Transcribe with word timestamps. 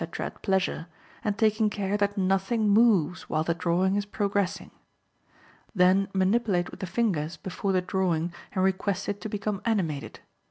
at 0.23 0.41
pleasure, 0.41 0.87
and 1.23 1.37
taking 1.37 1.69
care 1.69 1.95
that 1.95 2.17
nothing 2.17 2.67
moves 2.67 3.29
while 3.29 3.43
the 3.43 3.53
drawing 3.53 3.95
is 3.95 4.03
progressing. 4.03 4.71
Then 5.75 6.07
manipulate 6.11 6.71
with 6.71 6.79
the 6.79 6.87
fingers 6.87 7.37
before 7.37 7.71
the 7.71 7.83
drawing, 7.83 8.33
and 8.53 8.63
request 8.63 9.07
it 9.09 9.21
to 9.21 9.29
become 9.29 9.61
animated. 9.63 10.19